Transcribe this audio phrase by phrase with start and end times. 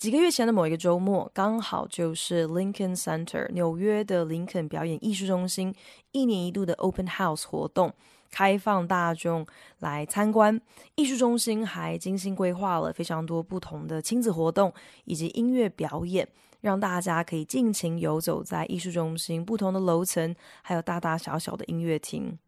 [0.00, 5.74] 几个月前的某一个周末，刚好就是 Lincoln Center 纽约的林肯表演艺术中心
[6.12, 7.92] 一年一度的 Open House 活动，
[8.30, 9.46] 开放大众
[9.80, 10.58] 来参观。
[10.94, 14.72] 艺术中心还精心规划了非常多不同的亲子活动
[15.04, 16.26] 以及音乐表演，
[16.62, 22.38] 让大家可以尽情游走在艺术中心不同的楼层，还有大大小小的音乐厅。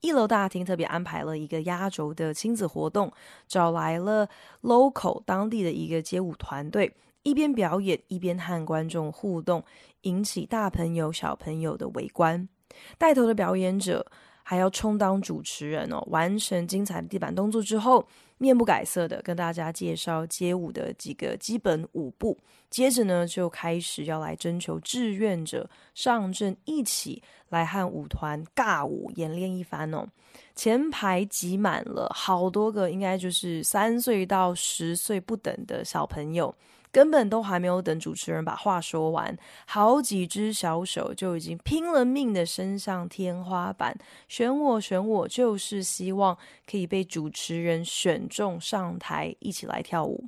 [0.00, 3.12] 一楼大厅特别安排了一个压轴的亲子活动，
[3.46, 4.28] 找来了
[4.62, 9.62] local 当地的一个街舞团队，一边表演一边和观众互动，
[10.02, 12.48] 引起大朋友小朋友的围观。
[12.96, 14.06] 带头的表演者
[14.42, 18.06] 还要充当主持人哦，完成精彩的地板动作之后，
[18.40, 22.38] 面不改色的跟大家介绍街舞的几个基本舞步。
[22.70, 30.06] 接着呢，就开始要来征求志愿者上阵，一起来和舞团尬舞演练一番哦。
[30.54, 36.54] 前排挤满了好多个，应该就是三岁到十岁不等的小朋友，
[36.92, 43.96] 根本都还没有等主持人把话说完，好几只小手就已经拼了命的伸向天花板，
[44.28, 46.36] 选我选我，就是希望
[46.68, 50.24] 可以被主持人选中上台一起来跳舞。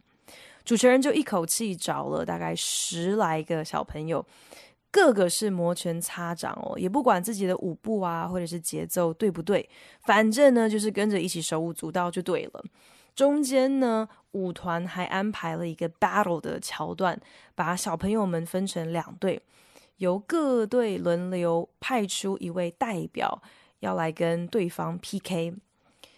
[0.65, 4.25] 主持人就一口气找了大概十来个小朋友，
[4.93, 9.69] 个个是摩拳擦掌哦，也不管自己的舞步啊或者是节奏对不对，
[10.07, 12.65] 反正呢就是跟着一起手舞足蹈就对了。
[13.15, 17.21] 中间呢，舞团还安排了一个 battle 的桥段，
[17.55, 19.43] 把小朋友们分成两队，
[19.99, 23.43] 由各队轮流派出一位代表
[23.81, 25.55] 要来跟对方 PK。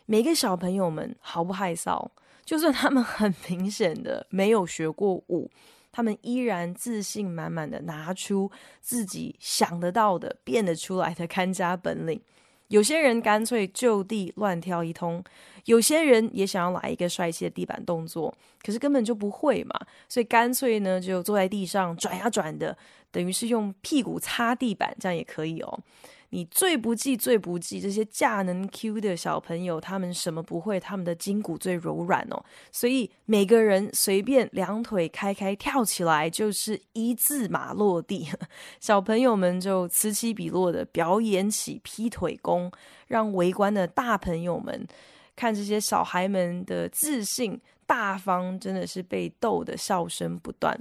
[0.07, 2.11] 每个小朋友们毫不害臊。
[2.45, 5.51] 就算他们很明显的没有学过舞，
[5.91, 8.51] 他们依然自信满满的拿出
[8.83, 12.21] 自己想得到的、变得出来的看家本领。
[12.75, 15.23] 有些人干脆就地乱跳一通，
[15.67, 22.77] 有些人也想要来一个帅气的地板动作，可是根本就不会嘛，所以干脆呢就坐在地上转呀转的，
[23.15, 25.79] 等于是用屁股擦地板，这样也可以哦。
[26.31, 30.81] 你最不济、最不济这些架能 Q 的小朋友，他们什么不会？
[30.81, 32.43] 他们的筋骨最柔软哦，
[32.73, 38.29] 所以每个人随便两腿开开跳起来，就是一字马落地。
[38.81, 42.69] 小朋友们就此起彼落的表演起劈腿功，
[43.07, 44.85] 让围观的大朋友们
[45.37, 50.77] 看这些小孩们的自信大方，真的是被逗得笑声不断。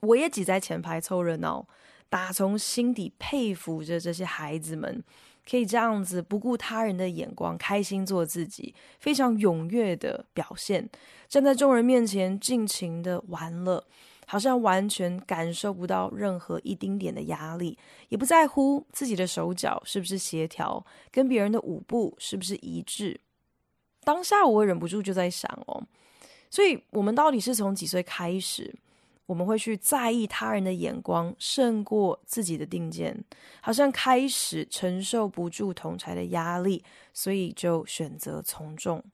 [0.00, 1.66] 我也挤在前排凑热闹。
[2.10, 5.04] 打从心底佩服着这些孩子们，
[5.46, 10.88] 可以这样子不顾他人的眼光，开心做自己，非常踊跃的表现，
[11.28, 13.84] 站在众人面前尽情的玩乐，
[14.26, 17.76] 好像完全感受不到任何一丁点的压力，
[18.08, 23.20] 也不在乎自己的手脚是不是协调，跟别人的舞步是不是一致。
[24.02, 25.86] 当下我忍不住就在想哦，
[26.48, 28.74] 所以我们到底是从几岁开始？
[29.28, 33.22] 我们会去在意他人的眼光，胜过自己的定见，
[33.60, 39.04] 好像开始承受不住同侪的压力，所以就选择从众，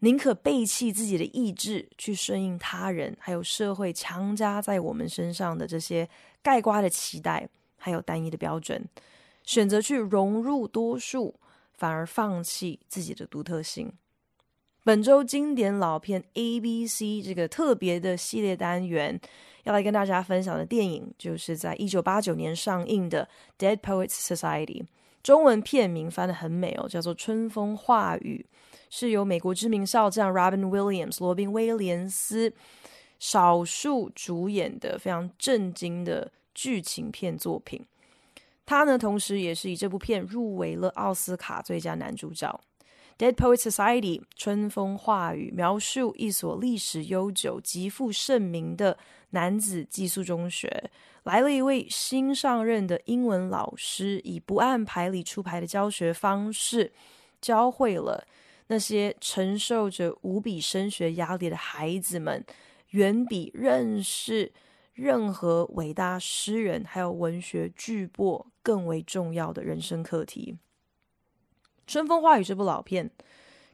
[0.00, 6.06] 宁可背弃自己的意志，去顺应他人，还有社会强加在我们身上的这些
[6.42, 8.86] 盖瓜的期待，还有单一的标准，
[9.42, 11.34] 选择去融入多数，
[11.72, 13.90] 反而放弃自己的独特性。
[14.86, 19.20] 本周经典老片 A B C 这个特别的系列单元，
[19.64, 23.28] 要来跟大家分享的电影，就是在一九八九年上映的
[23.60, 24.82] 《Dead Poets Society》，
[25.24, 28.46] 中文片名翻得很美哦，叫做《春风化雨》，
[28.88, 32.54] 是由美国知名少将 Robin Williams 罗宾威廉斯
[33.18, 37.84] 少数主演的非常震惊的剧情片作品。
[38.64, 42.60] 他呢，同时也是以这部片入围了奥斯卡最佳男主角。
[43.18, 48.98] Dead Poet Society，春风化雨，描述一所历史悠久、极负盛名的
[49.30, 50.90] 男子寄宿中学，
[51.22, 56.92] 来了一位新上任的英文老师，以不按牌理出牌的教学方式，
[57.40, 58.26] 教会了
[58.66, 62.44] 那些承受着无比升学压力的孩子们，
[62.90, 64.52] 远比认识
[64.92, 70.58] 任何伟大诗人还有文学巨擘更为重要的人生课题。
[71.86, 73.10] 《春风化雨》这部老片，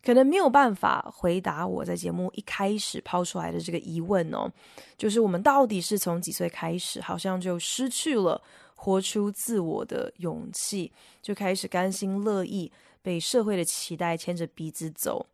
[0.05, 4.51] 可能没有办法回答我在节目一开始抛出来的这个疑问哦，
[4.99, 8.41] 就是我们到底是从几岁开始，好像就失去了
[8.75, 10.93] 活出自我的勇气，
[11.23, 12.71] 就开始甘心乐意
[13.01, 15.25] 被社会的期待牵着鼻子走。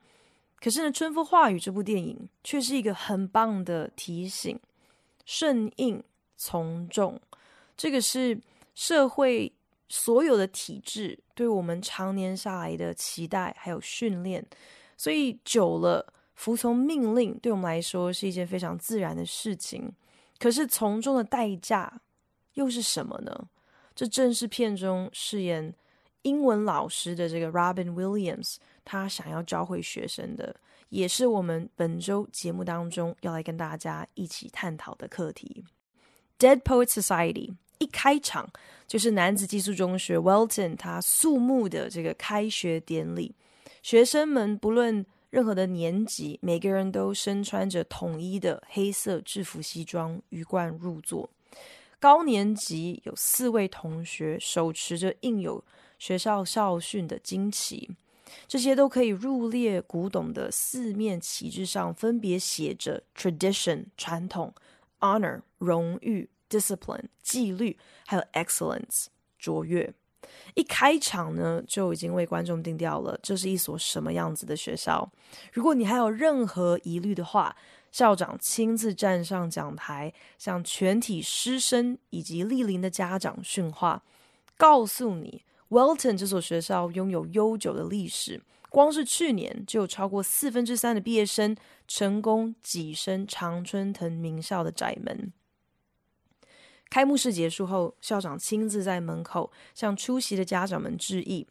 [0.61, 4.59] 可是呢，《春风化雨》这部电影却是一个很棒的提醒：
[5.25, 6.03] 顺应、
[6.37, 7.21] 从众，
[7.77, 8.41] 这个是
[8.75, 9.53] 社会。
[9.89, 14.45] 所有的体制对我们常年下来的期待还有训练，
[14.97, 19.93] 所以久了服从命令对我们来说是一件非常自然的事情。
[20.39, 22.01] 可是从中的代价
[22.55, 23.49] 又是什么呢？
[23.95, 25.75] 这正是片中饰演
[26.23, 30.55] 英文老师的这个 Robin Williams 他想要教会学生的，
[30.91, 35.65] 也是我们本周节目当中要来跟大家一起探讨的课题。
[36.39, 37.57] Dead Poet Society。
[37.79, 38.49] 一开场
[38.87, 43.35] 就是男子寄宿中学 Welton 他肃穆的这个开学典礼，
[43.83, 51.29] 学生们不论任何的年级，每个人都身穿着统一的黑色制服西装，鱼贯入座。
[52.01, 55.63] 高年级有四位同学手持着印有
[55.99, 57.91] 学校校训的旌旗，
[58.47, 64.55] 这些都可以入列古董的四面旗帜上分别写着 tradition 传统
[65.01, 66.29] ，honor 荣誉。
[66.49, 69.07] Discipline 纪律，还有 excellence
[69.39, 69.93] 卓越，
[70.55, 75.11] 一开场呢就已经为观众定调了，这是一所什么样子的学校。
[75.53, 77.55] 如果你还有任何疑虑的话，
[77.93, 84.03] 校长亲自站上讲台，向全体师生以及莅临的家长训话，
[84.57, 91.57] 告诉你，Welton 这所学校拥有悠久的历史，光是去年就有超过四分之三的毕业生
[91.87, 95.33] 成功跻身常春藤名校的窄门。
[96.91, 101.47] 开幕式结束后，校长亲自在门口向出席的家长们致意。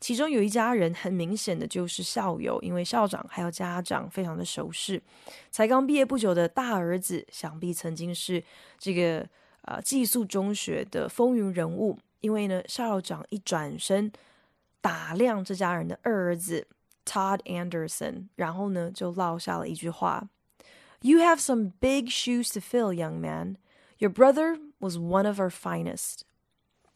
[0.00, 5.00] 其中有一家人，很明显的就是校友，因为校长还有家长非常的熟识。
[5.50, 8.42] 才刚毕业不久的大儿子，想必曾经是
[8.78, 9.26] 这个
[9.62, 11.98] 呃寄宿中学的风云人物。
[12.20, 14.12] 因为呢，校长一转身
[14.80, 16.66] 打量这家人的二儿子
[17.06, 20.28] Todd Anderson，然后呢就落下了一句话
[21.00, 23.56] ：“You have some big shoes to fill, young man.
[23.98, 26.22] Your brother。” Was one of our finest,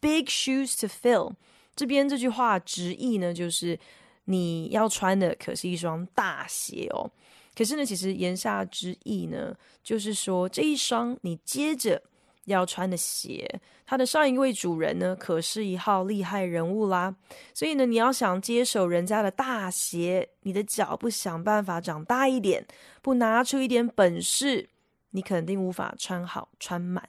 [0.01, 1.35] big shoes to fill。
[1.77, 3.79] 这边这句话直译呢，就是
[4.25, 7.11] 你要穿的可是一双大鞋哦。
[7.55, 12.03] 可是呢，其实言下之意呢，就是说这一双你接着
[12.47, 17.15] 要穿的鞋，它的上一位主人呢，可是一号厉害人物啦。
[17.53, 22.67] 所以呢，你要想接手人家的大鞋，你的脚不想办法长大一点，
[23.03, 24.71] 不拿出一点本事，
[25.11, 27.07] 你肯定无法穿好穿满。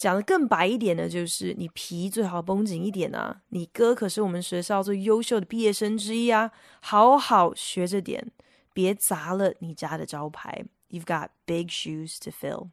[0.00, 3.42] 讲得更白一点呢，就是你皮最好绷紧一点啊！
[3.50, 6.50] 你哥可是我们学校最优秀的毕业生之一啊，
[6.80, 8.32] 好好学着点，
[8.72, 10.64] 别砸了你家的招牌。
[10.88, 12.68] You've got big shoes to fill。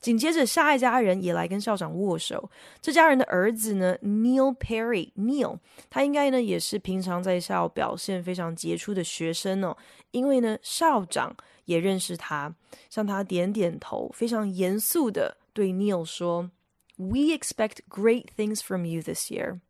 [0.00, 2.50] 紧接着，下一家人也来跟校长握手。
[2.80, 5.58] 这家人的儿子呢，Neil Perry，Neil，
[5.90, 9.76] 他应该呢也是平常在校表现非常杰出的学生哦，
[10.10, 11.36] 因为呢校长
[11.66, 12.54] 也认识他，
[12.88, 15.36] 向他点点头，非常严肃的。
[15.56, 16.50] 对 Neil 说
[16.96, 19.60] ：“We expect great things from you this year。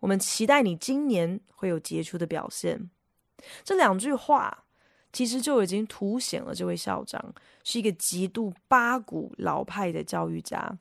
[0.00, 2.90] 我们期待你今年会有杰出的表现。”
[3.64, 4.64] 这两句话
[5.10, 7.34] 其实就已经凸显了这位校长
[7.64, 10.78] 是一个极度八股老派的教育家，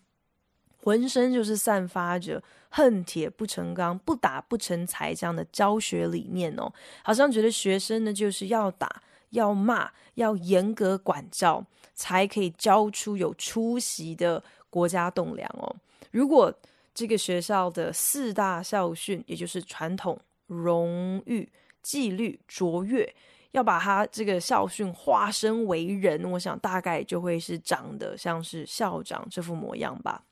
[0.83, 6.73] 浑身就是散发着恨铁不成钢、不打不成才这样的教学理念哦，
[7.03, 9.01] 好像觉得学生呢就是要打。
[9.31, 15.75] 要骂，要严格管教，才可以教出有出息的国家栋梁哦。
[16.11, 16.53] 如果
[16.93, 21.49] 这个学校的四大校训，也就是传统、荣誉、
[21.81, 23.13] 纪律、卓越，
[23.51, 30.23] 要把它这个校训化身为人，我想大概就会是长得像是校长这副模样吧。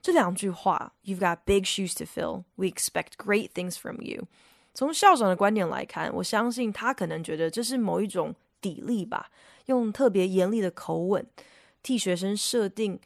[0.00, 2.44] 这两句话，You've got big shoes to fill.
[2.54, 4.26] We expect great things from you.
[4.76, 9.30] 从校长的观点来看，我相信他可能觉得这是某一种砥砺吧，
[9.64, 11.26] 用特别严厉的口吻
[11.82, 13.00] 替学生设定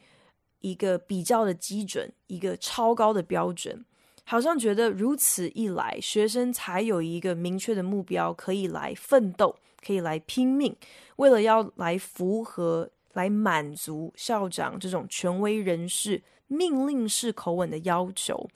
[0.59, 3.85] 一个比较的基准，一个超高的标准，
[4.25, 10.75] 好像觉得如此一来，学生才有一个明确的目标可以来奋斗，可以来拼命，
[11.15, 18.49] 为了要来符合、来满足校长这种权威人士命令式口吻的要求。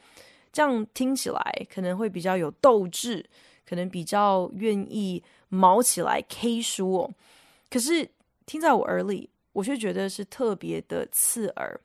[0.56, 3.26] 这样听起来可能会比较有斗志，
[3.68, 7.12] 可能比较愿意毛起来 K 书。
[7.70, 8.10] 可是
[8.46, 11.78] 听在我耳里，我却觉得是特别的刺耳。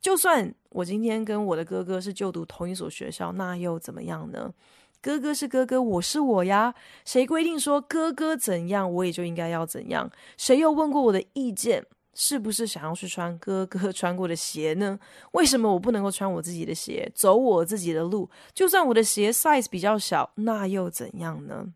[0.00, 4.52] 就算我今天跟我的哥哥是就读同一所学校，那又怎么样呢？
[5.00, 6.74] 哥哥是哥哥，我是我呀。
[7.04, 10.10] 谁规定说哥哥怎样，我也就应该要怎样？
[10.36, 11.86] 谁又问过我的意见？
[12.18, 14.98] 是不是想要去穿哥哥 穿过的鞋呢？
[15.32, 18.28] 为什么我不能够穿我自己的鞋，走我自己的路？
[18.54, 21.74] 就算我的鞋 size 比较小，那又怎样呢？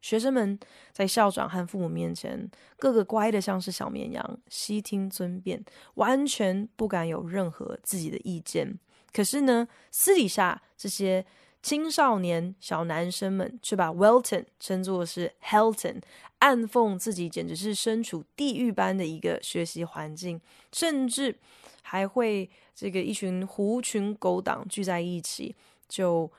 [0.00, 0.58] 学生们
[0.90, 5.62] 在校长和父母面前，个个乖的像是小绵羊，悉听尊便，
[5.94, 8.78] 完全不敢有任何自己的意见。
[9.12, 11.26] 可是呢，私底下这些。
[11.68, 16.00] 青少年小男生们却把 Welton 称作是 Helton，
[16.38, 20.40] 暗讽自己简直是身处地狱般的一个学习环境，
[20.72, 21.38] 甚至
[21.82, 25.54] 还会这个一群狐群狗党聚在一起，
[25.86, 26.32] 就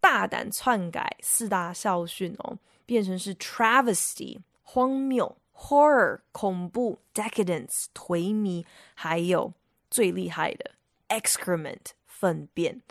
[0.00, 9.54] 大胆篡改四大校训哦，变成是 Travesty 荒谬、Horror 恐怖、Decadence 颓靡，还有
[9.90, 10.72] 最厉害的
[11.08, 12.82] Excrement 粪便。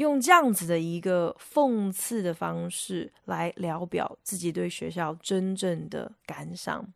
[0.00, 6.90] 用这样子的一个讽刺的方式来聊表自己对学校真正的感想，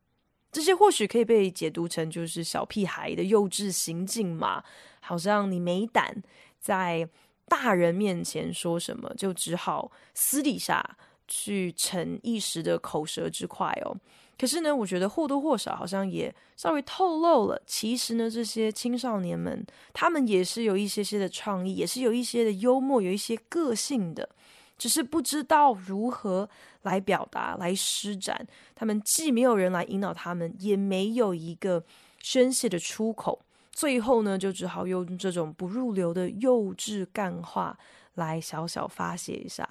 [0.51, 4.65] 这些或许可以被解读成就是小屁孩的幼稚行径嘛，
[5.01, 6.23] 好像你没胆
[6.59, 7.07] 在
[7.47, 10.97] 大人面前说什么，就只好私底下
[11.29, 13.95] 去逞一时的口舌之快哦。
[14.37, 24.29] 可是呢，我觉得或多或少好像也稍微透露了，其实呢，这些青少年们他们也是有一些些的创意，也是有一些的幽默，有一些个性的，
[24.77, 26.49] 只是不知道如何
[26.83, 28.47] 来表达、来施展。
[28.75, 31.85] 他们既没有人来引导他们，也没有一个
[32.21, 37.79] 宣泄的出口，最后呢，就只好用这种不入流的幼稚干话
[38.15, 39.69] 来小小发泄一下。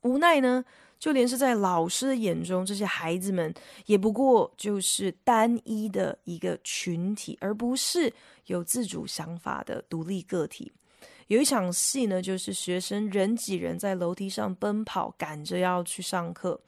[0.00, 0.64] 无奈呢。
[1.04, 3.52] 就连是在老师的眼中，这些孩子们
[3.84, 8.10] 也不过就是单一的一个群体，而不是
[8.46, 10.72] 有自主想法的独立个体。
[11.26, 16.58] 有一场戏呢，就是学生人挤人在楼梯上奔跑，赶着要去上课。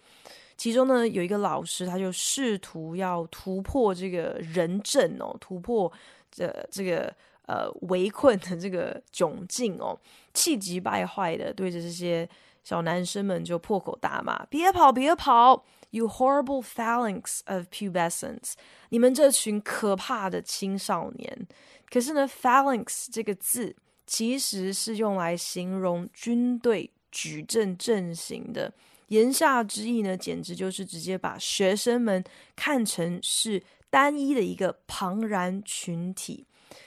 [0.58, 5.90] 其中呢，有一个老师，他就试图要突破这个人阵哦，突破
[6.30, 7.10] 这这个
[7.46, 9.98] 呃围困的这个窘境哦，
[10.34, 12.28] 气急败坏的对着这些。
[12.66, 18.54] 小男生们就破口大骂：“别跑，别跑！You horrible phalanx of pubescents！
[18.88, 21.46] 你们这群可怕的青少年。”
[21.88, 28.74] 可是呢，phalanx 这个字其实是用来形容军队举阵阵型的。
[29.06, 32.24] 言下之意呢，简直就是直接把学生们
[32.56, 36.44] 看成是单一的一个庞然群体。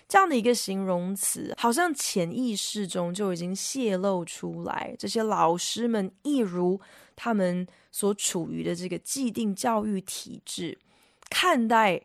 [0.08, 4.96] 这样的一个形容词，好像潜意识中就已经泄露出来。
[4.98, 6.80] 这些老师们，一如
[7.16, 10.78] 他们所处于的这个既定教育体制，
[11.30, 12.02] 看待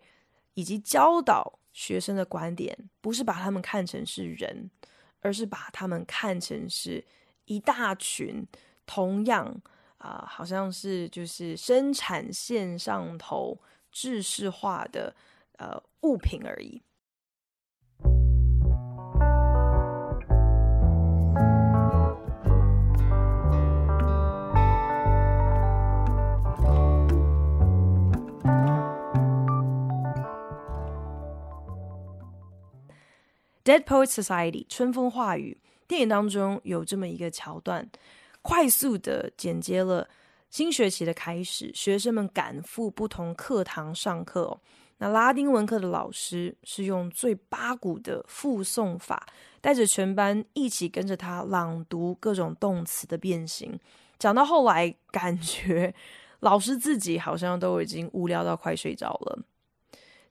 [0.54, 4.70] 以及教导学生的观点，不是把他们看成是人，
[5.20, 7.04] 而是把他们看成是
[7.46, 8.46] 一大群
[8.86, 9.60] 同样
[9.98, 13.58] 啊、好像是就是生产线上头
[13.90, 15.16] 制式化的
[15.56, 16.82] 呃物品而已。
[33.64, 35.56] Dead Poets Society 春风化雨
[35.88, 37.90] 电影当中有这么一个桥段，
[38.42, 40.06] 快速的剪接了
[40.50, 44.60] 新学期的开始，学生们赶赴不同课堂上课哦。
[44.98, 49.26] 那拉丁文课的老师是用最八股的复诵法，
[49.62, 53.80] 带着全班一起跟着他朗读各种动词的变形。
[54.18, 55.94] 讲到后来，感觉
[56.40, 59.38] 老师自己好像都已经无聊到快睡着了。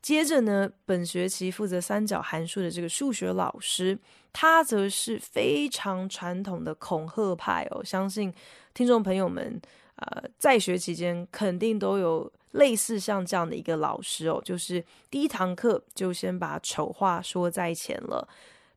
[0.03, 3.98] 接着呢，本学期负责三角函数的这个数学老师，
[4.33, 7.81] 他则是非常传统的恐吓派哦。
[7.81, 8.31] 相信
[8.74, 9.62] 听众朋友们，
[9.95, 18.27] 呃，在学期间肯定都有类似像这样的一个老师哦，就是第一堂课就先把丑话说在前了，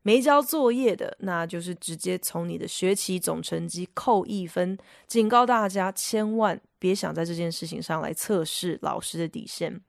[0.02, 4.78] 没交作业的，那就是直接从你的学期总成绩扣一分，
[5.08, 9.80] 警告大家千万别想在这件事情上来测试老师的底线。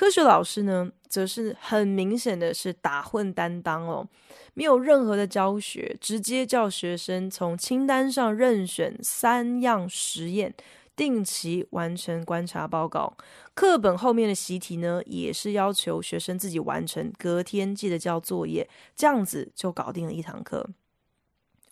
[0.00, 4.08] 科学老师呢，则是很明显的是打混担当哦，
[4.54, 10.54] 没有任何的教学，直接叫学生从清单上任选三样实验，
[10.96, 13.14] 定期完成观察报告。
[13.52, 18.66] 课本后面的习题呢，也是要求学生自己完成，隔天记得交作业，
[18.96, 20.66] 这样子就搞定了一堂课。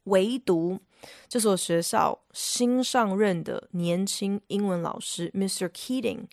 [0.05, 0.79] 唯独
[1.27, 5.71] 这所学校新上任的年轻英文老师 Mr.
[5.71, 6.27] Keating。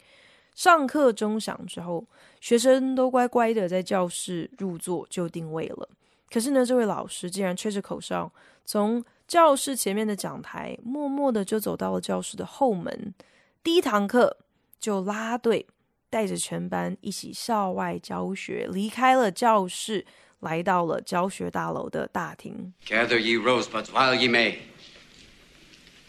[0.56, 2.08] 上课钟响之后，
[2.40, 5.90] 学生都乖乖的在教室入座就定位了。
[6.32, 8.32] 可是呢，这位老师竟然吹着口哨，
[8.64, 13.14] 从教室前面的讲台，默默的就走到了教室的后门。
[13.62, 14.38] 第一堂课
[14.80, 15.68] 就拉队，
[16.10, 20.06] 带着全班一起校外教学，离开了教室，
[20.40, 22.74] 来到了教学大楼的大厅。
[22.88, 24.60] Gather ye rosebuds while ye may.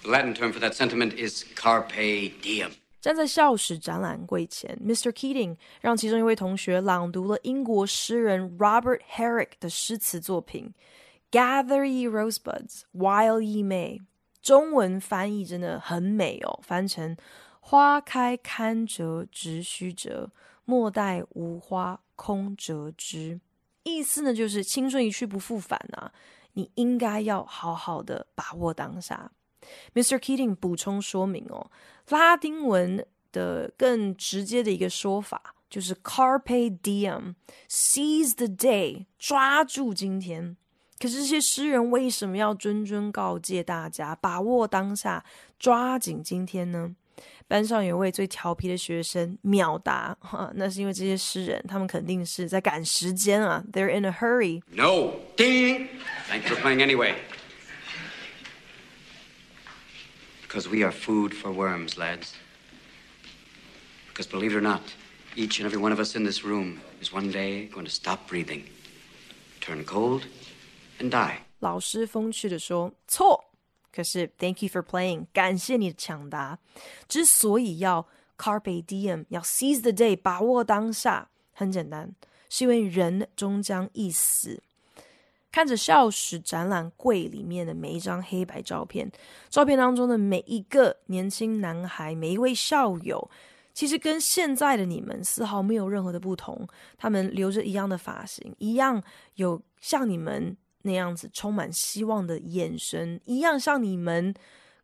[0.02, 2.70] The Latin term for that sentiment is carpe diem.
[3.06, 5.12] 站在校史展览柜前，Mr.
[5.12, 10.74] Keating 让其中一位同学朗读了英国诗人 Robert Herrick 的诗词作品。
[11.30, 14.00] Gather ye rosebuds while ye may，
[14.42, 17.16] 中文翻译真的很美哦，翻成
[17.60, 20.32] 花开堪折直须折，
[20.64, 23.40] 莫待无花空折枝。
[23.84, 26.10] 意思呢就是青春一去不复返啊，
[26.54, 29.30] 你应该要好好的把握当下。
[29.94, 30.18] Mr.
[30.18, 31.70] Keating 补充说明哦，
[32.08, 40.56] 拉丁文的更直接的一个说法就是 Carpe diem，seize the day，抓住今天。
[40.98, 45.24] 可是这些诗人为什么要谆谆告诫大家把握当下，
[45.58, 46.94] 抓紧今天呢？
[47.48, 54.62] 班上有位最调皮的学生秒答，哈，那是因为这些诗人他们肯定是在赶时间啊，They're in a hurry.
[54.72, 55.88] No, ding!
[56.28, 57.14] Thanks for playing anyway.
[60.45, 62.33] Because we are food for worms, lads.
[64.09, 64.81] Because believe it or not,
[65.35, 68.27] each and every one of us in this room is one day going to stop
[68.27, 68.65] breathing,
[69.61, 70.23] turn cold.
[70.99, 71.45] And die.
[71.59, 73.45] 老师风趣地说：“错，
[73.91, 76.59] 可是 Thank you for playing，感谢你的抢答。
[77.07, 78.07] 之所以要
[78.37, 82.13] Carpe diem，要 seize the day，把握当下，很简单，
[82.49, 84.61] 是因为人终将一死。
[85.56, 89.10] ”看着校史展览柜里面的每一张黑白照片，
[89.48, 93.30] 照片当中的每一个年轻男孩，每一位校友，
[93.72, 96.68] 其实跟现在的你们丝毫没有任何的不同。
[96.98, 99.02] 他们留着一样的发型，一样
[99.36, 104.34] 有像你们。”那样子充满希望的眼神，一样像你们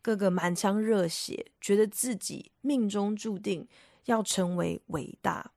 [0.01, 3.69] 个个满腔热血，觉得自己命中注定
[4.07, 5.53] 要成为伟大。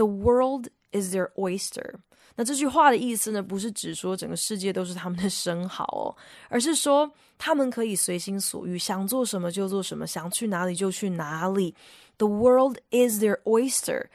[0.00, 1.96] The world is their oyster。
[2.34, 6.16] 那这句话的意思呢，不是指说整个世界都是他们的生蚝哦，
[6.48, 11.74] 而是说他们可以随心所欲，想做什么就做什么，想去哪里就去哪里。
[12.16, 14.06] The world is their oyster。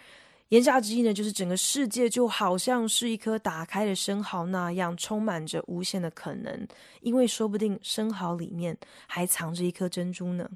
[0.49, 6.67] 言下之意呢，就是整个世界就好像是一颗打开的生蚝那样，充满着无限的可能。
[7.01, 10.49] 因为说不定生蚝里面还藏着一颗珍珠呢。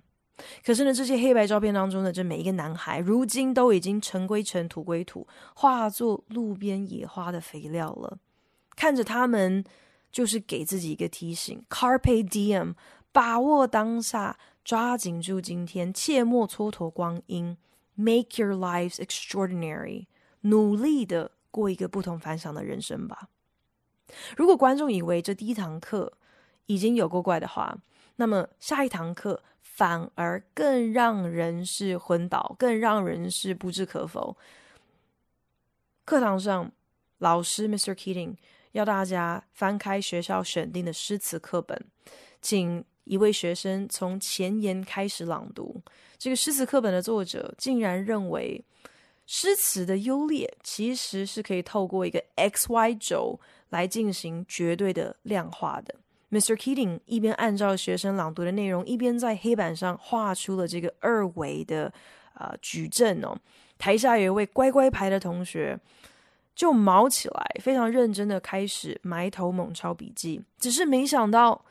[0.65, 8.17] 可是呢，这些黑白照片当中的这每一个男孩，如今都已经尘归尘，土归土，化作路边野花的肥料了。
[8.75, 9.63] 看着他们，
[10.11, 12.75] 就是给自己一个提醒：Carpe diem，
[13.11, 17.57] 把握当下，抓紧住今天，切莫蹉跎光阴。
[17.95, 20.05] Make your lives extraordinary，
[20.41, 23.27] 努力的过一个不同凡响的人生吧。
[24.37, 26.13] 如果观众以为这第一堂课
[26.67, 27.77] 已经有够怪的话，
[28.15, 29.43] 那么下一堂课
[29.79, 34.35] 反而更让人是昏倒，更让人是不置可否。
[36.03, 36.69] 课堂上，
[37.19, 37.95] 老师 Mr.
[37.95, 38.35] Keating
[38.73, 41.81] 要大家翻开学校选定的诗词课本，
[42.41, 45.81] 请一位学生从前言开始朗读。
[46.17, 48.61] 这个诗词课本的作者竟然认为，
[49.25, 53.39] 诗词的优劣其实是可以透过一个 X Y 轴
[53.69, 55.95] 来进行绝对的量化的。
[56.31, 56.55] Mr.
[56.55, 61.91] Keating 一边按照学生朗读的内容，一边在黑板上画出了这个二维的
[62.33, 63.35] 呃矩阵哦。
[63.77, 65.79] 台下有一位乖乖牌的同学
[66.53, 71.65] 就毛起来，非常认真的开始埋头猛抄笔记，只是没想到。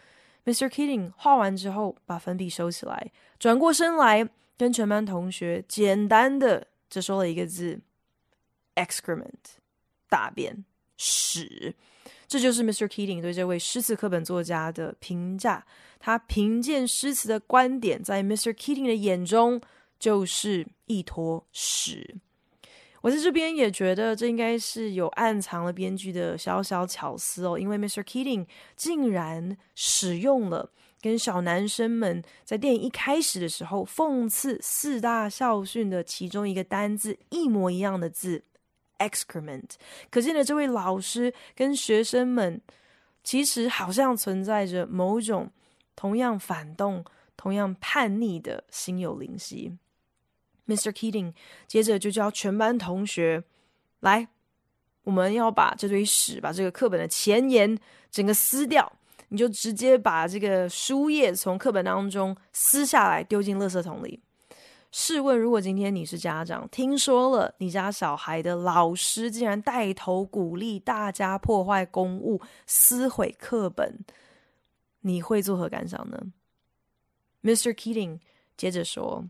[0.44, 0.66] Mr.
[0.66, 7.78] Keating 画完之后，把粉笔收起来，转过身来，跟全班同学简单的只说了一个字
[8.74, 9.28] ：excrement，
[10.08, 10.64] 大便，
[10.96, 11.74] 屎。
[12.28, 12.86] 这就是 Mr.
[12.86, 15.64] Keating 对这位诗词课本作家的评价。
[15.98, 18.52] 他评鉴诗词的观点，在 Mr.
[18.52, 19.60] Keating 的眼中，
[19.98, 22.16] 就是一坨屎。
[23.00, 28.02] 我在这边也觉得这应该是有暗藏了编剧的小小巧思哦，因为 Mr.
[28.02, 38.42] Keating 竟然使用了跟小男生们在电影一开始的时候讽刺四大校训的其中一个单字一模一样的字
[38.98, 39.70] excrement，
[40.10, 42.60] 可见的这位老师跟学生们
[43.22, 45.50] 其实好像存在着某种
[45.96, 47.04] 同样反动、
[47.36, 49.76] 同样叛逆的心有灵犀。
[50.66, 50.92] Mr.
[50.92, 51.32] Keating
[51.66, 53.42] 接着就叫全班同学
[54.00, 54.28] 来，
[55.04, 57.78] 我们要把这堆屎，把这个课本的前言
[58.10, 58.92] 整个撕掉。
[59.30, 64.22] 你就直接把这个书页从课本当中撕下来，丢进垃圾桶里。
[64.90, 73.98] 试问，如果今天你是家长，听说了你家小孩的老师竟然带头鼓励大家破坏公物、撕毁课本，
[75.02, 76.32] 你会作何感想呢
[77.42, 77.74] ？Mr.
[77.74, 78.20] Keating
[78.56, 79.26] 接着说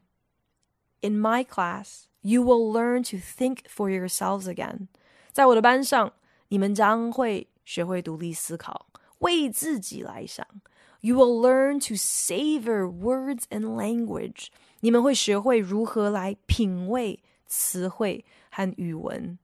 [1.00, 4.86] ：“In my class, you will learn to think for yourselves again。”
[5.32, 6.12] 在我的班上，
[6.48, 8.86] 你们将会学会独立思考，
[9.18, 10.46] 为自己来想。
[11.00, 14.46] You will learn to savor words and language。
[14.81, 19.37] 你们会学会如何来品味词汇和语文，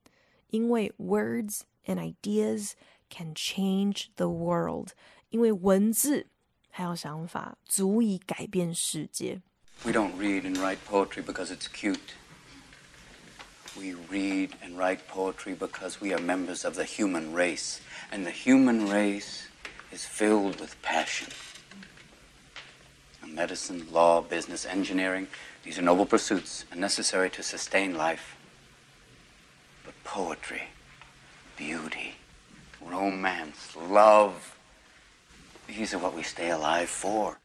[0.50, 2.72] 因为 words and ideas
[3.10, 4.90] can change the world。
[5.30, 6.26] 因为文字
[6.72, 9.42] 还有想法足以改变世界。
[9.84, 12.16] We don't read and write poetry because it's cute.
[13.78, 17.78] We read and write poetry because we are members of the human race,
[18.12, 19.44] and the human race
[19.94, 21.30] is filled with passion.
[23.34, 25.28] Medicine, law, business, engineering,
[25.64, 28.36] these are noble pursuits and necessary to sustain life.
[29.86, 30.64] But poetry,
[31.56, 32.16] beauty,
[32.82, 34.34] romance, love,
[35.68, 37.38] these are what we stay alive for.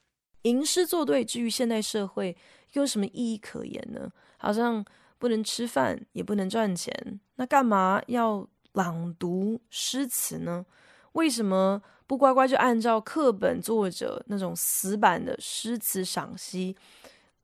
[0.43, 2.37] 吟诗作对，至于现代社会，
[2.73, 4.11] 又有什么意义可言呢？
[4.39, 4.85] 好像
[5.19, 10.65] 不能吃饭，也不能赚钱，那干嘛要朗读诗词呢？
[11.14, 11.82] 为什么？
[12.08, 16.76] 不乖乖就按照课本作者那种死板的诗词赏析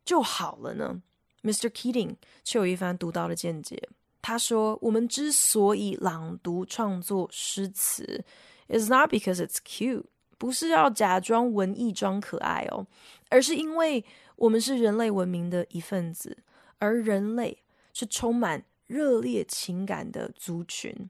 [0.03, 0.99] 就好了呢
[1.43, 1.69] ？Mr.
[1.69, 3.87] Keating 却有一番独到的见解。
[4.23, 8.25] 他说：“我们之所以朗读创作诗词
[8.67, 10.05] ，is not because it's cute，
[10.39, 12.87] 不是要假装文艺装可爱哦，
[13.29, 14.03] 而是因为
[14.35, 16.35] 我们是人类文明的一份子，
[16.79, 17.59] 而人类
[17.93, 21.07] 是充满热烈情感的族群。”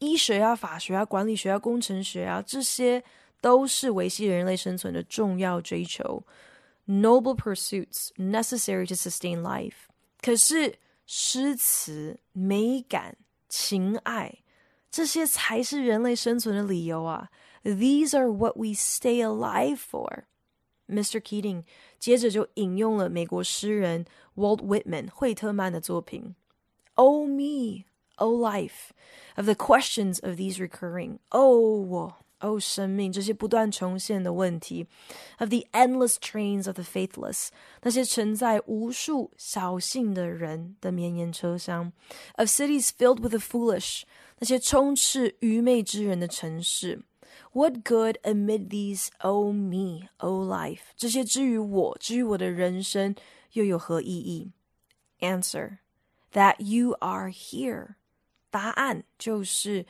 [0.00, 3.02] 医学啊、法学啊、管理学啊、工程学啊，这些
[3.40, 6.22] 都是维系人类生存的重要追求
[6.86, 9.88] ，noble pursuits necessary to sustain life。
[10.20, 13.16] 可是诗词、美感、
[13.48, 14.38] 情爱，
[14.90, 17.30] 这些才是人类生存的理由啊
[17.62, 20.24] ！These are what we stay alive for。
[20.88, 21.20] Mr.
[21.20, 21.64] Keating
[21.98, 26.34] 接着就引用了美国诗人 Walt Whitman 惠特曼的作品
[26.94, 27.84] ，Oh me。
[28.19, 28.93] O life
[29.35, 34.87] of the questions of these recurring, oh, oh 生命这些不断重现的问题，
[35.39, 37.49] of the endless trains of the faithless
[37.81, 41.91] 那些承载无数小幸的人的绵延车厢，
[42.37, 44.03] of cities filled with the foolish
[44.39, 47.01] 那些充斥愚昧之人的城市，
[47.51, 53.13] What good amid these, oh me, oh life 这些之于我，之于我的人生
[53.53, 54.51] 又有何意义？
[55.19, 55.79] Answer
[56.31, 57.95] that you are here.
[58.49, 59.85] 答案就是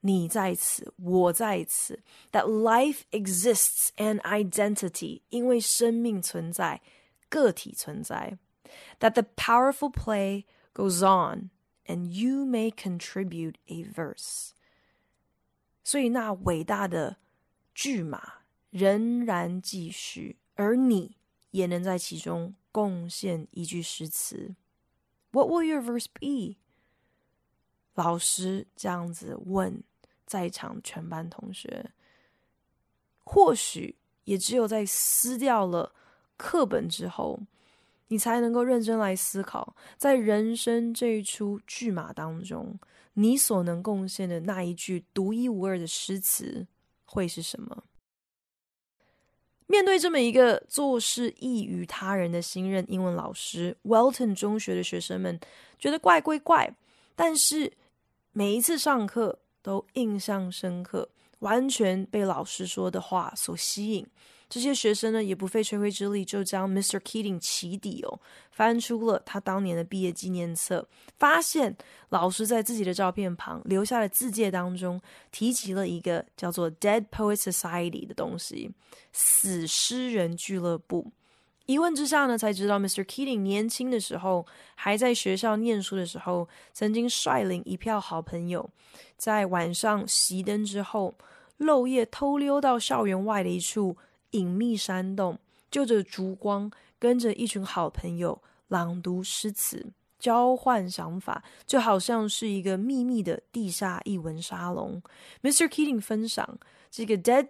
[0.00, 2.02] 你在此，我在此。
[2.32, 6.80] That life exists and identity，因为生命存在，
[7.28, 8.38] 个体存在。
[9.00, 11.50] That the powerful play goes on
[11.86, 14.50] and you may contribute a verse。
[15.82, 17.16] 所以那伟大的
[17.74, 18.34] 剧码
[18.70, 21.16] 仍然继续，而你
[21.50, 24.54] 也能在其中贡献一句诗词。
[25.32, 26.58] What will your verse be？
[27.95, 29.81] 老师这样子问
[30.25, 31.91] 在场全班同学，
[33.23, 35.93] 或许也只有在撕掉了
[36.35, 37.39] 课本之后，
[38.09, 42.77] 你才能够认真来思考，在人生这一出剧码当中，
[43.13, 46.67] 你所能贡献的那一句独一无二的诗词
[47.05, 47.85] 会是什么？
[49.67, 55.39] 面对这么一个做事异于他人的新任英文老师，Welton 中学的学生们
[55.79, 56.75] 觉得怪归怪，
[57.15, 57.71] 但是。
[58.37, 61.07] 每一次上课都印象深刻，
[61.39, 64.05] 完全被老师说的话所吸引。
[64.49, 66.99] 这些学生呢，也不费吹灰之力，就将 Mr.
[66.99, 68.19] Keating 起底哦，
[68.51, 70.85] 翻出了他当年的毕业纪念册，
[71.17, 71.77] 发现
[72.09, 78.69] 老师在自己的照片旁留下的字介当中，提及了一个叫做 Dead Poet Society 的东西，
[79.13, 81.13] 死诗人俱乐部。
[81.65, 83.03] 一问之下呢，才知道 Mr.
[83.03, 88.69] Keating 年轻的时候，还在学校念书的时候，曾经率领一票好朋友，
[89.17, 91.15] 在晚上熄灯之后，
[91.57, 93.97] 漏夜偷溜到校园外的一处
[94.31, 95.39] 隐秘山洞，
[95.71, 99.83] 就着烛光，跟着一群好朋友朗读诗词，
[100.19, 105.01] 交换想法，就好像是一个秘密的地下译文沙龙。
[105.41, 105.67] Mr.
[105.67, 106.59] Keating 分享。
[106.91, 107.49] 这个 Dead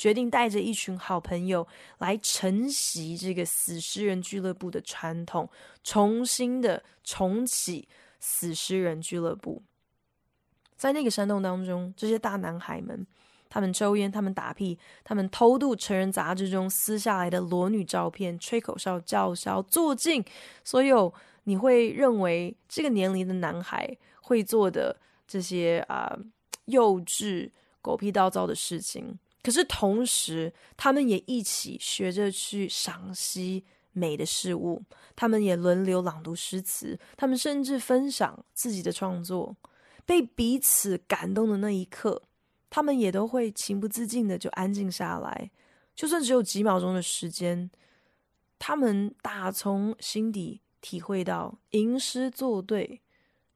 [0.00, 5.46] 决定带着一群好朋友来承袭这个死尸人俱乐部的传统，
[5.84, 7.86] 重新的重启
[8.18, 9.62] 死尸人俱乐部。
[10.74, 13.06] 在那个山洞当中，这些大男孩们，
[13.50, 20.24] 他们抽烟，他们打屁，他们偷渡成人杂志中撕下来的裸女照片，吹口哨叫嚣，做尽
[20.64, 21.12] 所有
[21.44, 26.18] 你会认为这个年龄的男孩会做的这些啊、
[26.64, 27.50] 幼稚、
[27.82, 29.18] 狗屁倒灶的事情。
[29.42, 34.82] 可是同时，他们也一起学着去赏析美的事物，
[35.16, 39.56] 他们也轮流朗读诗词，他们甚至分享自己的创作。
[40.06, 42.22] 被彼此感动的那一刻，
[42.68, 45.50] 他们也都会情不自禁的就安静下来，
[45.94, 47.70] 就算只有几秒钟的时间，
[48.58, 53.00] 他们打从心底体会到吟诗作对，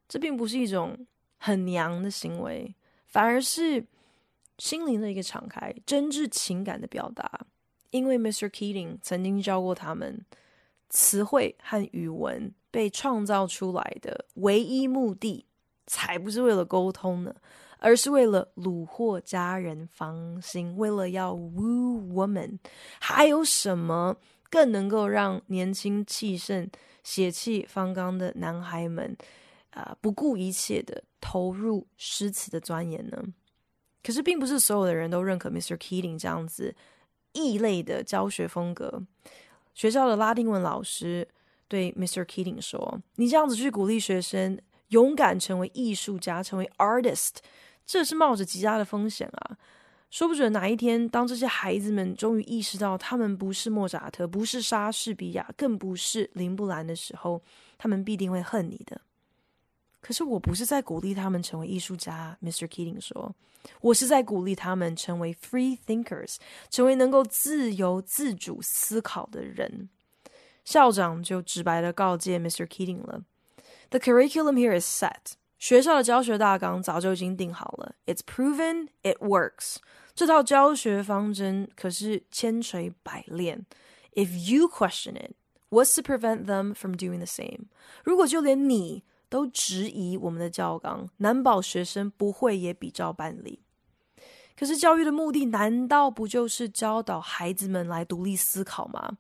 [0.08, 1.06] 这并不是一种
[1.38, 2.74] 很娘的行为，
[3.06, 3.84] 反而是
[4.58, 7.46] 心灵的一个敞开、真挚情感的表达。
[7.90, 8.48] 因为 Mr.
[8.48, 10.24] Keating 曾经教过他们，
[10.88, 15.46] 词汇和语文被创造出来的唯一目的。
[15.86, 17.34] 才不是为了沟通呢，
[17.78, 22.58] 而是为了虏获家人芳心，为了要 woo woman。
[22.98, 24.16] 还有什么
[24.48, 26.70] 更能够让年轻气盛、
[27.02, 29.14] 血气方刚的男孩们
[29.72, 33.22] 啊、呃、不顾一切的投入诗词的钻研呢？
[34.04, 35.76] 可是，并不是所有的人都认可 Mr.
[35.76, 36.74] Keating 这样子
[37.32, 39.02] 异类的教学风格。
[39.72, 41.26] 学校的拉丁文老师
[41.66, 42.24] 对 Mr.
[42.24, 47.30] Keating 说：“你这样子去鼓励学生。”勇敢成为艺术家，成为 artist，
[47.84, 49.56] 这是冒着极大的风险啊！
[50.10, 57.42] 说不准哪一天，当这些孩子们终于意识到他们不是莫扎特，不是莎士比亚，更不是林布兰的时候，
[57.76, 59.00] 他们必定会恨你的。
[60.03, 62.67] 可是我不是在鼓励他们成为艺术家，Mr.
[62.67, 63.35] Keating 说，
[63.81, 66.37] 我是在鼓励他们成为 free thinkers，
[66.69, 69.89] 成为能够自由自主思考的人。
[70.63, 72.65] 校长就直白地告诫 Mr.
[72.65, 73.23] Keating 了。
[73.89, 75.33] The curriculum here is set.
[75.57, 77.95] 学校的教学大纲早就已经定好了。
[78.05, 79.77] It's proven it works.
[80.15, 83.65] 这套教学方针可是千锤百炼。
[84.13, 85.33] If you question it,
[85.69, 87.65] what's to prevent them from doing the same?
[88.03, 89.03] 如果就连你
[89.34, 93.58] 都质疑我们的教纲，难保学生不会也比照办理。
[94.56, 99.18] 可是教育的目的难道不就是教导孩子们来独立思考吗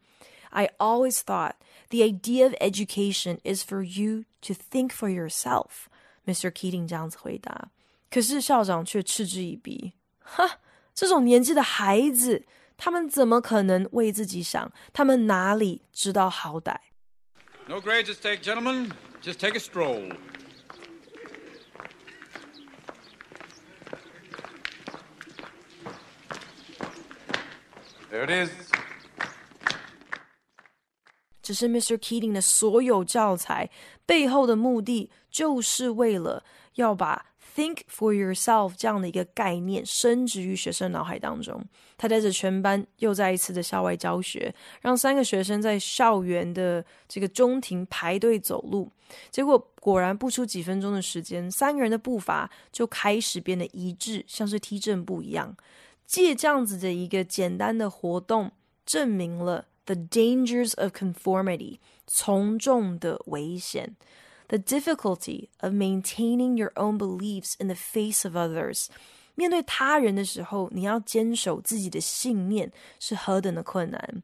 [0.50, 1.54] ？I always thought
[1.88, 5.86] the idea of education is for you to think for yourself.
[6.24, 6.48] Mr.
[6.52, 7.72] Keating 这样子回答，
[8.08, 9.94] 可是校长却嗤之以鼻。
[10.20, 10.60] 哈，
[10.94, 12.46] 这种年纪的孩子，
[12.76, 14.70] 他们怎么可能为自己想？
[14.92, 16.76] 他们哪里知道好歹
[17.67, 18.91] ？No grades at stake, gentlemen.
[19.21, 20.11] Just take a stroll.
[28.09, 28.49] There it is.
[31.41, 31.97] 只是 Mr.
[31.97, 33.69] Keating 的所有教材
[34.05, 36.43] 背后的目的，就是为了
[36.75, 41.64] 要把 “think for yourself” 这样的一个概念深植于学生脑海当中。
[41.96, 48.90] 他带着全班又再一次的校外教学，让三个学生在校园的这个中庭排队走路。
[49.30, 55.56] 结果果然不出几分钟的时间，三个人的步伐就开始变得一致，像是踢正步一样。
[56.06, 58.50] 借这样子的一个简单的活动，
[58.84, 59.66] 证明了。
[59.86, 63.94] The dangers of conformity，从众的危险
[64.47, 68.87] ；the difficulty of maintaining your own beliefs in the face of others，
[69.35, 74.23] 面对他人的时候，你要坚守自己的信念是何等的困难。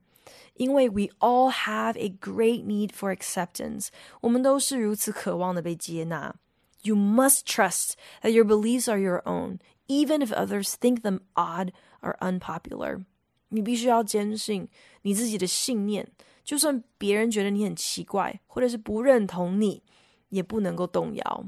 [0.55, 3.87] 因为 we all have a great need for acceptance，
[4.21, 6.33] 我们都是如此渴望的被接纳。
[6.81, 12.17] You must trust that your beliefs are your own, even if others think them odd or
[12.19, 13.03] unpopular.
[13.49, 14.69] 你必须要坚信
[15.01, 16.07] 你自己的信念，
[16.43, 19.83] 就算别人觉得你很奇怪，或者是不认同你，
[20.29, 21.45] 也不能够动摇。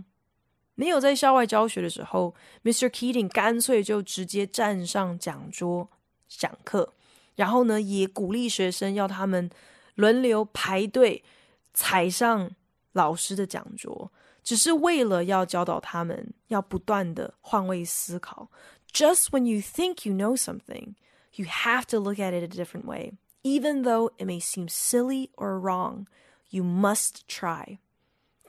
[0.76, 2.90] 没有在校外教学的时候，Mr.
[2.90, 5.90] Keating 干脆就直接站上讲桌
[6.28, 6.94] 讲课，
[7.36, 9.50] 然后呢，也鼓励学生要他们
[9.96, 11.24] 轮流排队
[11.74, 12.52] 踩上
[12.94, 14.12] 老师的讲桌，
[14.44, 18.50] 只是为了要教导他们要不断的换位思考。
[18.94, 20.96] Just when you think you know something.
[21.34, 23.14] You have to look at it a different way.
[23.44, 26.08] Even though it may seem silly or wrong,
[26.50, 27.78] you must try.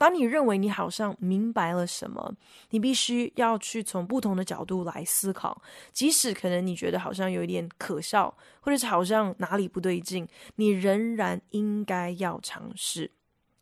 [0.03, 2.33] 当你认为你好像明白了什么，
[2.69, 5.61] 你必须要去从不同的角度来思考。
[5.91, 13.11] 即使可能你觉得好像有一点可笑，或者是好像哪里不对劲，你仍然应该要尝试。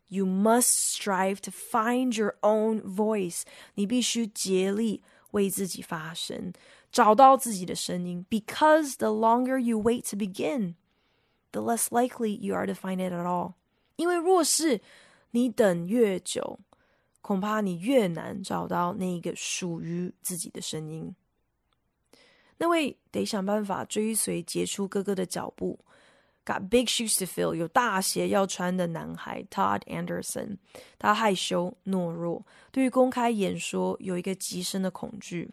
[0.06, 3.42] You must strive to find your own voice.
[3.74, 5.02] 你必须竭力
[5.32, 6.52] 为自己发声，
[6.92, 8.24] 找到自己的声音。
[8.30, 10.76] Because the longer you wait to begin,
[11.50, 13.54] the less likely you are to find it at all。
[13.96, 14.80] 因为若是
[15.35, 16.59] 你等越久，
[17.21, 21.15] 恐怕你越难找到那一个属于自己的声音。
[22.57, 25.79] 那位得想办法追随杰出哥哥的脚步
[26.45, 30.57] ，Got big shoes to fill，有大鞋要穿的男孩 Todd Anderson，
[30.99, 35.49] 他害羞懦弱，对于公开演说有一个极深的恐惧。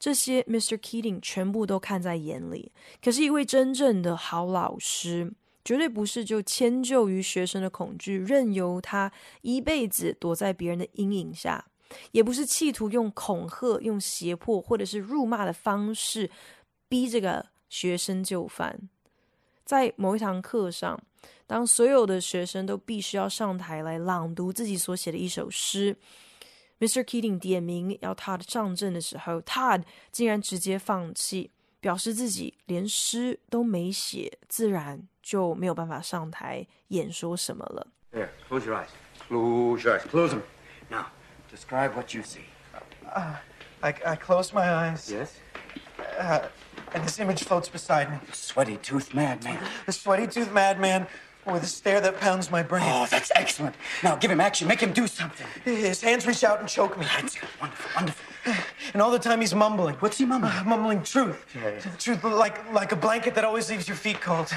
[0.00, 0.76] 这些 Mr.
[0.78, 2.72] Keating 全部都看在眼里。
[3.00, 5.32] 可是，一位真正的好老师，
[5.64, 11.66] 绝对不是就迁就于学生的恐惧，任由他一辈子躲在别人的阴影下。
[12.12, 16.30] 也不是企图用恐吓、用胁迫或者是辱骂的方式
[16.88, 18.88] 逼这个学生就范。
[19.64, 21.02] 在某一堂课上，
[21.48, 25.96] 当所有的学生都必须要上台来朗读自己所写的一首诗
[26.78, 27.02] ，Mr.
[27.02, 37.87] Keating 点名要 Todd 上阵的时候，Todd 竟然直接放弃，表示自己连诗都没写，自然就没有办法上台演说什么了。
[38.13, 38.89] There, close your eyes.
[39.29, 40.03] Close your eyes.
[40.07, 40.43] Close them.
[40.89, 41.05] Now.
[41.51, 42.45] Describe what you see.
[43.05, 43.35] Uh,
[43.81, 45.09] I, I close my eyes.
[45.09, 45.39] Yes?
[46.19, 46.49] Uh,
[46.93, 48.17] and this image floats beside me.
[48.27, 49.59] The sweaty-toothed madman.
[49.85, 51.07] The sweaty-toothed madman
[51.46, 52.84] with a stare that pounds my brain.
[52.86, 53.74] Oh, that's excellent.
[54.02, 54.68] Now give him action.
[54.68, 55.46] Make him do something.
[55.64, 57.06] His hands reach out and choke me.
[57.06, 57.48] That's good.
[57.60, 58.26] Wonderful, wonderful.
[58.92, 59.94] And all the time he's mumbling.
[59.96, 60.52] What's he mumbling?
[60.52, 61.44] Uh, mumbling truth.
[61.54, 61.80] Yeah, yeah.
[61.98, 64.48] Truth like, like a blanket that always leaves your feet cold.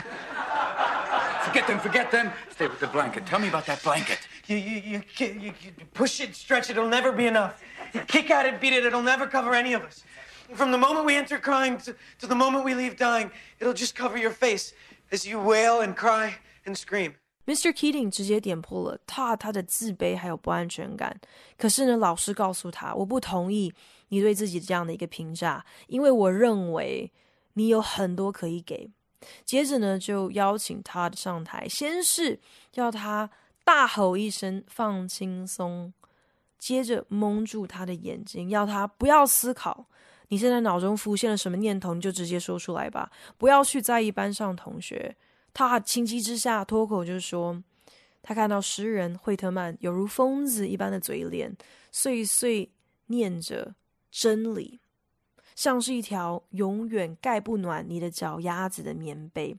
[1.43, 2.31] Forget them, forget them.
[2.51, 3.25] Stay with the blanket.
[3.25, 4.19] Tell me about that blanket.
[4.47, 7.61] You, you, you, you, you push it, stretch it, it'll never be enough.
[7.93, 10.03] You kick at it, beat it, it'll never cover any of us.
[10.53, 13.93] From the moment we enter crying to, to the moment we leave dying, it'll just
[13.93, 14.73] cover your face
[15.11, 17.13] as you wail and cry and scream.
[17.45, 17.73] Mr.
[17.73, 21.19] Keating 直接点破了他他的自卑还有不安全感。
[21.57, 23.73] 可是呢，老师告诉他，我不同意
[24.07, 27.11] 你对自己这样的一个评价，因为我认为
[27.53, 28.89] 你有很多可以给。
[29.43, 32.39] 接着呢，就邀请 Todd 上台，先是
[32.75, 33.29] 要他
[33.65, 35.93] 大吼一声“放轻松”，
[36.57, 39.85] 接着蒙住他的眼睛，要他不要思考。
[40.29, 45.15] 你现在脑中浮现了什么念头，你就直接说出来吧，不要去在意班上同学。
[45.53, 47.63] 他情急之下脱口就说
[48.23, 51.55] ：“他看到诗人惠特曼有如疯子一般的嘴脸，
[51.91, 52.71] 碎碎
[53.07, 53.75] 念着
[54.11, 54.79] 真理。”
[55.55, 59.55] 像是一条永远盖不暖你的脚丫子的棉被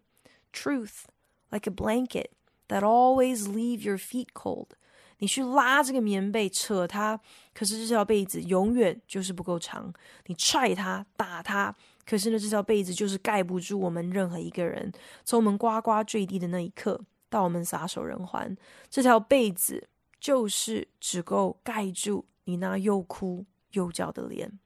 [0.52, 1.04] ，Truth
[1.50, 2.30] like a blanket
[2.66, 4.70] that always leave your feet cold。
[5.18, 7.20] 你去拉这个棉被，扯它，
[7.54, 9.94] 可是这条被子永远就是不够长。
[10.26, 14.92] 你踹它，打它，可是呢，这条被子就是盖不住我们任何一个人。
[15.24, 18.56] 从我们呱呱坠地的那一刻，到我们撒手人寰，
[18.90, 19.88] 这条被子
[20.20, 24.58] 就是只够盖住你那又哭又叫的脸。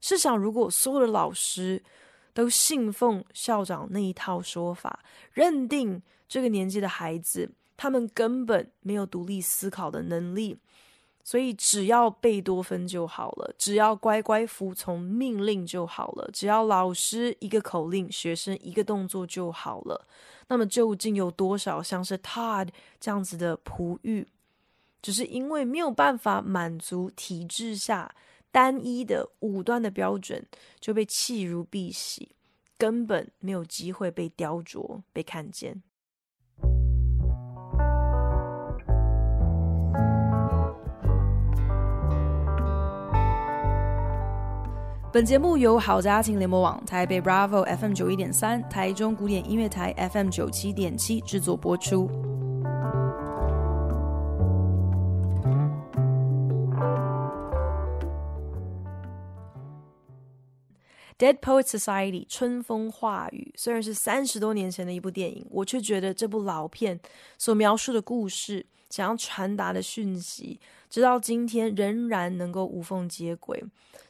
[0.00, 1.82] 试想，如果所有的老师
[2.34, 5.00] 都信奉校长那一套说法，
[5.32, 10.58] 认定这个年纪的孩子他们根本没有独立思考的能力，
[11.24, 20.06] 所以只要贝多芬就好了，只要乖乖服从命令就好了，只要老师一个口令，学生一个动作就好了，
[20.48, 22.68] 那么究竟有多少像是 Todd
[23.00, 24.28] 这样子的璞玉，
[25.00, 28.14] 只是因为没有办法满足体制下
[28.52, 30.46] 单一的武断的标准
[30.78, 32.28] 就被弃如敝屣，
[32.76, 35.82] 根本没有机会被雕琢、被看见。
[45.14, 52.10] 本节目由好家庭联播网、台北 Bravo FM 九一点三、台中古典音乐台 FM 九七点七制作播出。
[61.16, 66.98] Dead Poets Society 春风化雨，虽然是三十多年前的一部电影，我却觉得这部老片
[67.38, 73.60] 所描述的故事，想要传达的讯息，直到今天仍然能够无缝接轨。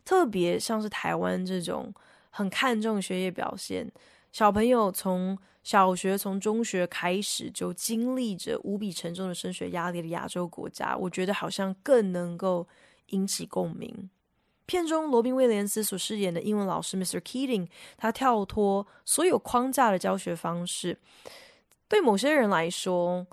[0.05, 1.91] 特别像是台湾这种
[2.29, 3.91] 很看重学业表现，
[4.31, 12.69] 小朋友从小学、从中学开始就经历着无比沉重的升学压力的亚洲国家，我觉得好像更能够
[13.07, 14.11] 引起共鸣。
[14.67, 17.19] 片中罗宾威廉斯所饰演的英文老师 Mr.
[17.21, 20.99] Keating，他跳脱所有框架的教学方式，
[21.89, 23.27] 对某些人来说，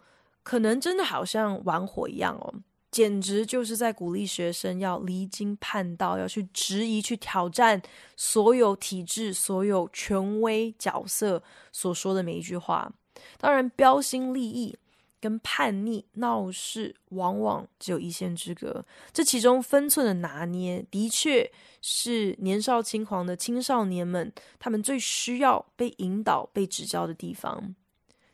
[0.44, 2.54] 可能真的好像玩火一样哦，
[2.90, 7.82] 简直就是在鼓励学生要离经叛道，要去质疑、去挑战
[8.16, 12.92] 所有体制、所有权威角色所说的每一句话。
[13.38, 14.78] 当然，标新立异。
[15.22, 18.84] 跟叛逆、闹事，往往只有一线之隔。
[19.14, 21.48] 这其中分寸的拿捏，的确
[21.80, 27.76] 是年少轻狂的青少年们，他们最需要被引导、被指教的地方。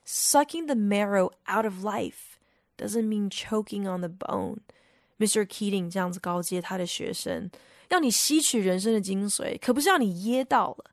[0.07, 2.39] Sucking the marrow out of life
[2.77, 4.61] doesn't mean choking on the bone.
[5.19, 5.47] Mr.
[5.47, 7.51] Keating 这样子告诫他的学生，
[7.89, 10.91] 要你吸取人生的精髓，可不是要你噎到了。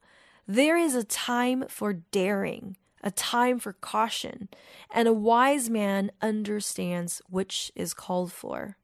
[0.47, 4.49] There is a time for daring, a time for caution,
[4.89, 8.75] and a wise man understands which is called for.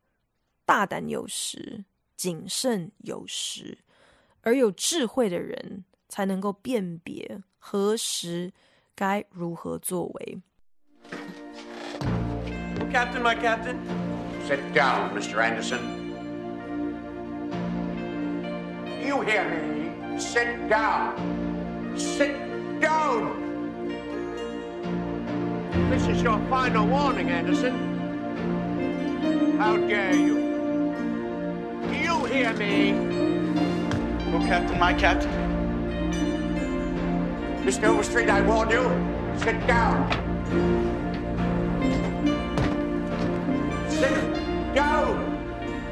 [0.66, 3.80] 大胆有时，谨慎有时，
[4.42, 8.54] 而有智慧的人才能够辨别何时
[9.00, 10.42] 该如何作为。
[12.92, 13.78] Captain, my captain.
[14.48, 15.44] Sit down, Mr.
[15.44, 15.80] Anderson.
[19.06, 20.20] You hear me?
[20.20, 21.14] Sit down.
[21.98, 22.36] Sit
[22.80, 23.42] down!
[25.90, 27.74] This is your final warning, Anderson.
[29.58, 30.36] How dare you?
[31.82, 32.94] Do you hear me?
[34.34, 35.49] Oh, Captain, my captain.
[37.66, 37.88] Mr.
[37.88, 38.90] Overstreet, I warn you.
[39.38, 40.08] Sit down.
[43.90, 44.14] Sit
[44.74, 45.18] down.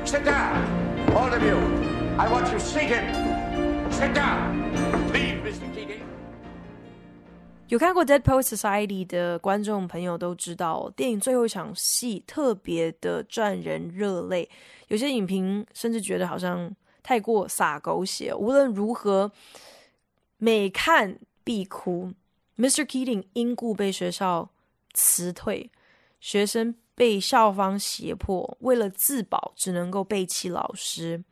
[0.06, 0.56] Sit down.
[1.16, 1.58] All of you.
[2.18, 3.04] I want you seated.
[3.91, 4.72] Sit down.
[5.12, 5.68] Leave, Mr.
[5.74, 6.02] Keating.
[7.70, 14.48] 有看过《Dead Poets Society》的观众朋友都知道，电影最后一场戏特别的赚人热泪。
[14.89, 16.72] 有些影评甚至觉得好像
[17.02, 18.32] 太过洒狗血。
[18.36, 19.32] 无论如何，
[20.38, 21.18] 每看
[21.49, 22.13] 必哭。
[22.59, 22.85] Mr.
[22.85, 24.51] Keating 因故被学校
[24.93, 25.71] 辞退，
[26.21, 31.25] 学生被校方胁迫，为了自保，只能够背弃老师。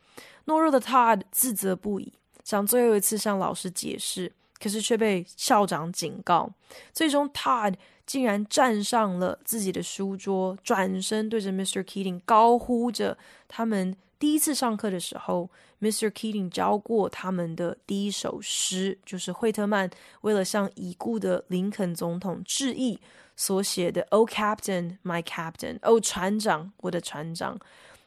[0.47, 4.33] 懦弱的 Todd 自责不已，想最后一次向老师解释。
[4.59, 6.51] 可是却被校长警告，
[6.95, 7.75] 最终 Todd
[8.07, 11.85] 竟然站上了自己的书桌，转身对着 Mr.
[11.85, 15.51] Keating 高呼着他们第一次上课的时候
[15.81, 16.11] ，Mr.
[16.11, 19.91] Keating 教过他们的第一首诗，就是惠特曼
[20.23, 22.99] 为了向已故的林肯总统致意
[23.37, 27.59] 所写的 “Oh Captain, my Captain”，哦，船长，我的船长。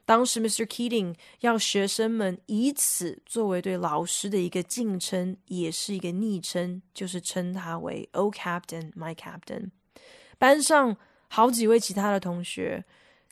[0.03, 0.65] 当时，Mr.
[0.65, 9.69] Keating 要学生们以此作为对老师的一个敬称，也是一个昵称，就是称他为 “Oh Captain, my Captain”。
[10.39, 10.97] 班上
[11.27, 12.83] 好几位其他的同学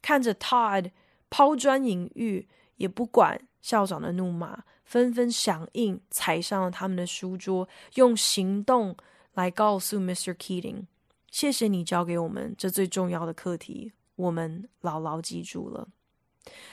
[0.03, 0.91] 看着 Todd
[1.31, 2.47] 抛砖引玉，
[2.77, 8.95] 也不管校长的怒骂，纷纷响应，踩上了他们的书桌，用行动
[9.33, 10.33] 来告诉 Mr.
[10.33, 10.85] Keating：“
[11.29, 15.89] 谢谢你教给我们这最重要的课题，我们牢牢记住了。”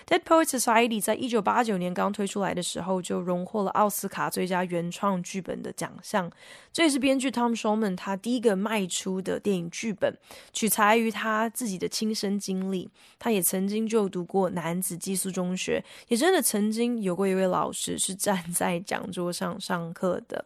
[0.07, 6.31] Dead Poets Society 在一九八九年刚推出来的时候，就荣获了奥斯卡最佳原创剧本的奖项。
[6.73, 10.15] 这也是编剧 Tom Shulman 他第一个卖出的电影剧本，
[10.53, 12.91] 取材于他自己的亲身经历。
[13.19, 20.45] 他也曾经就读过男子寄宿中学，也真的曾经有过一位老师是站在讲桌上上课的。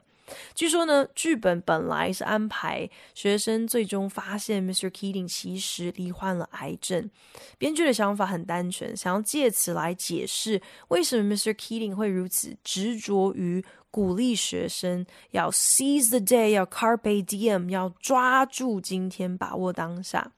[0.55, 4.91] 据说呢，剧本本来是安排学生最终发现 Mr.
[4.91, 7.11] Keating 其实罹患了癌症。
[7.57, 11.55] 编剧的想法很单纯，想要借此来解释为什么 Mr.
[11.55, 20.33] Keating 会如此执着于鼓励学生要 seize the day，要 carpe diem，要抓住今天，把握当下。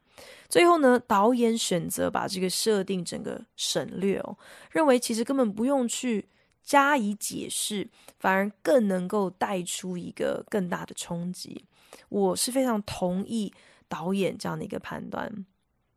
[0.49, 4.37] 最后呢，导演选择把这个设定整个省略哦，
[4.71, 6.29] 认为其实根本不用去。
[6.71, 7.89] 加以解释，
[8.21, 11.65] 反而更能够带出一个更大的冲击。
[12.09, 13.53] 我是非常同意
[13.89, 15.45] 导演这样的一个判断。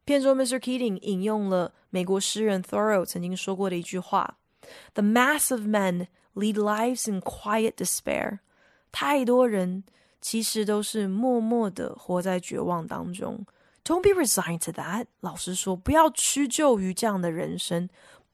[0.03, 0.57] 片中，Mr.
[0.57, 4.39] Keating 引用了美国诗人 Thoreau 曾经说过的一句话
[4.95, 8.39] ：“The mass of men lead lives in quiet despair。”
[8.91, 9.83] 太多人
[10.21, 13.45] 其实都是默默的活在绝望当中。
[13.85, 15.05] Don't be resigned to that。
[15.19, 17.87] 老实说，不要屈就于这样的人生。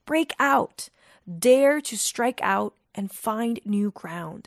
[0.06, 0.88] Break out。
[1.30, 4.45] Dare to strike out and find new ground，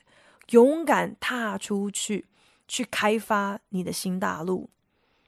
[0.50, 2.26] 勇敢踏出去，
[2.66, 4.68] 去开发你的新大陆。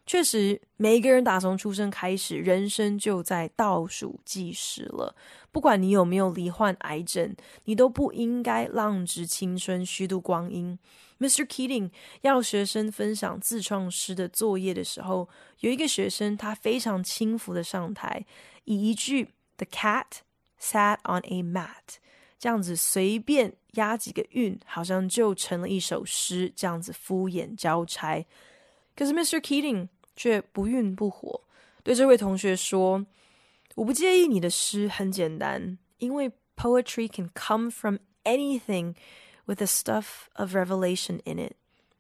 [0.04, 5.14] 确实，每一个人打从出生开始，人生就在倒数计时了。
[5.52, 7.36] 不管你有没有罹患癌症，
[7.66, 10.76] 你都不应该浪掷青春，虚度光阴。
[11.20, 11.46] Mr.
[11.46, 11.92] Keating
[12.22, 15.28] 要学生分享自创诗的作业的时候，
[15.60, 18.26] 有一个学生他非常轻浮的上台，
[18.64, 20.23] 以一句 “The cat”。
[20.64, 21.98] Sat on a mat，
[22.38, 26.50] 这样子随便押几个韵，好像就成了一首诗。
[26.56, 28.24] 这样子敷衍交差，
[28.96, 29.38] 可是 Mr.
[29.42, 31.42] Keating 却不愠不火，
[31.82, 33.04] 对这位同学说
[33.76, 38.94] ：“我不介意你的诗很简单，因为 poetry can come from anything
[39.44, 41.52] with the stuff of revelation in it。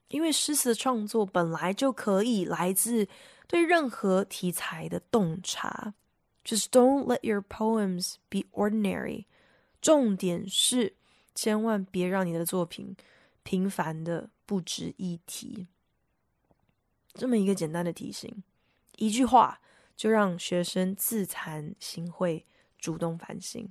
[0.08, 3.06] 因为诗词的创作本来就可以来自
[3.46, 5.92] 对任何题材的洞察。
[6.44, 9.24] Just don't let your poems be ordinary。
[9.80, 10.94] 重点是，
[11.34, 12.94] 千万别让你的作品
[13.42, 15.66] 平凡的不值一提。
[17.14, 18.42] 这么一个简单的提醒，
[18.96, 19.60] 一句话
[19.96, 22.42] 就让学生自惭形秽，
[22.78, 23.68] 主动反省。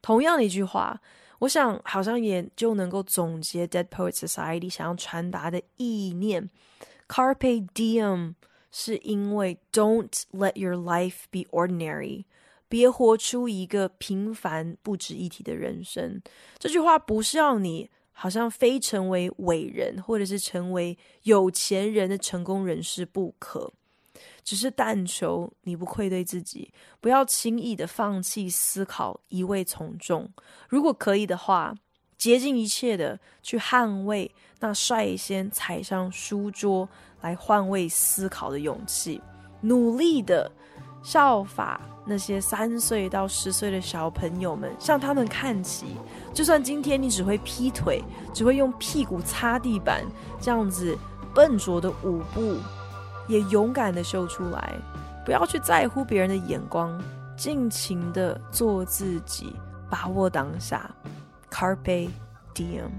[0.00, 1.00] 同样的一句话，
[1.40, 6.48] 我想好像也就能够总结 Dead Poets Society 想要传达的意念。
[7.08, 8.34] Carpe diem
[8.70, 12.24] 是因为 Don't let your life be ordinary，
[12.68, 16.22] 别活出一个平凡不值一提的人生。
[16.58, 23.72] 这句话不是要你好像非成为伟人，或者是成为有钱人的成功人士不可。
[24.42, 30.30] 只是但求你不愧对自己，不要轻易的放弃思考，一味从众。
[30.68, 31.74] 如果可以的话，
[32.20, 36.86] 竭尽一切的去捍卫那率先踩上书桌
[37.22, 39.18] 来换位思考的勇气，
[39.62, 40.52] 努力的
[41.02, 45.96] 效法那些三岁到十岁的小朋友们，向他们看齐。
[46.34, 48.04] 就算今天你只会劈腿，
[48.34, 50.04] 只会用屁股擦地板，
[50.38, 50.94] 这样子
[51.34, 52.58] 笨拙的舞步。
[53.28, 54.74] 也勇敢的秀出来，
[55.24, 57.02] 不要去在乎别人的眼光，
[57.34, 59.56] 尽情的做自己，
[59.88, 60.90] 把握当下
[61.50, 62.08] ，Carpe
[62.54, 62.90] Diem。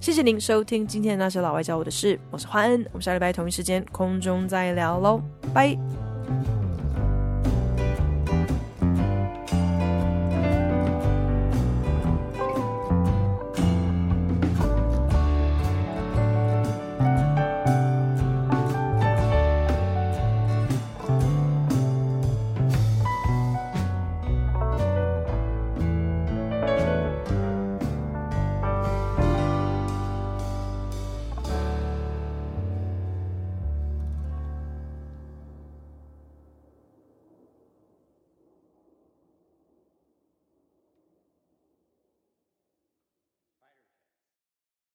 [0.00, 5.20] 谢谢您收听今天的那些老外教我的事，我是欢恩，我们下礼拜同一时间空中再聊喽，
[5.54, 5.76] 拜。